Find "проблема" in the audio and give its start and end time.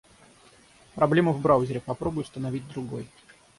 0.95-1.31